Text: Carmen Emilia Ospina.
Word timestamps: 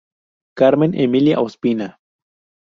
Carmen 0.57 0.95
Emilia 0.95 1.39
Ospina. 1.41 1.95